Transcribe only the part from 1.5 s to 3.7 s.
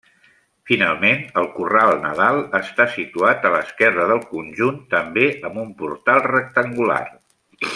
Corral Nadal està situat a